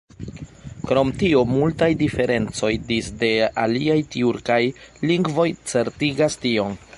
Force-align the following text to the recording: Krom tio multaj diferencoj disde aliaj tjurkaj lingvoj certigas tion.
Krom 0.91 1.11
tio 1.23 1.43
multaj 1.49 1.89
diferencoj 1.99 2.71
disde 2.87 3.31
aliaj 3.67 3.99
tjurkaj 4.17 4.61
lingvoj 5.13 5.49
certigas 5.75 6.41
tion. 6.47 6.79